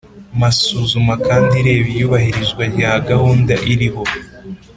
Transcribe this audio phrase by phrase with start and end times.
[0.39, 4.03] Masuzuma kandi ireba iyubahirizwa rya gahunda iriho